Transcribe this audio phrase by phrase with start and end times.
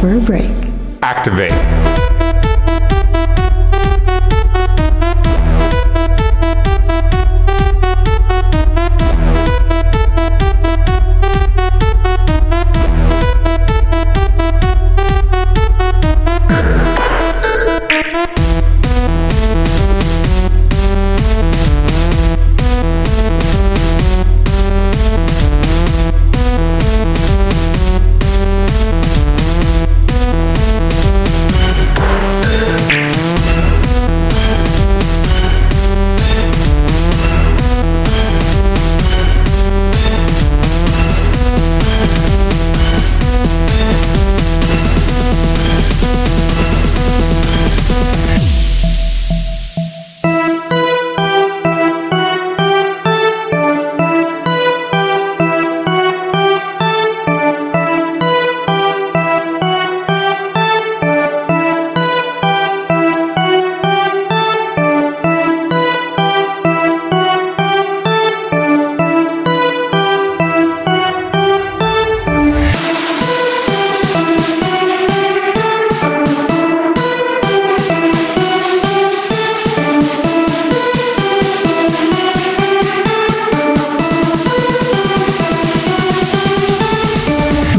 [0.00, 0.50] for a break.
[1.02, 2.01] Activate.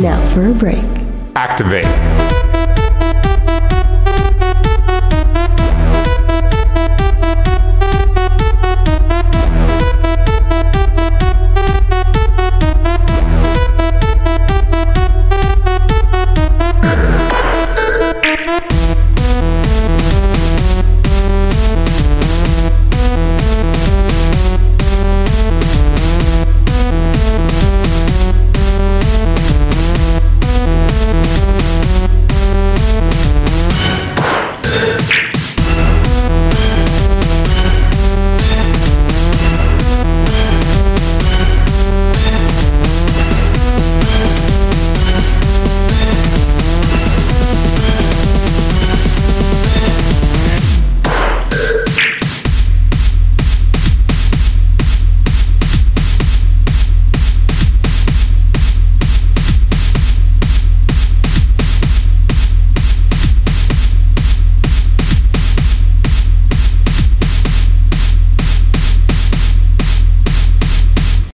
[0.04, 0.84] Now for a break.
[1.34, 2.43] Activate.